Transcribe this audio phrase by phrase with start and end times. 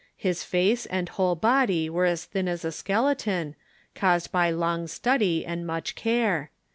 [0.17, 3.55] His face and whole body were as thin as a skeleton,
[3.93, 6.49] caused by long study and much care.